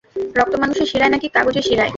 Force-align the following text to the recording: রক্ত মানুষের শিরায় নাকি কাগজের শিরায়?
রক্ত 0.35 0.53
মানুষের 0.61 0.87
শিরায় 0.91 1.13
নাকি 1.13 1.27
কাগজের 1.35 1.65
শিরায়? 1.67 1.89